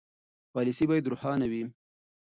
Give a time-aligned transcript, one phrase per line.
[0.53, 1.63] پالیسي باید روښانه وي.